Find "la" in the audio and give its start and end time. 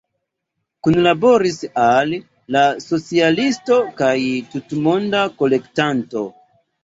2.55-2.63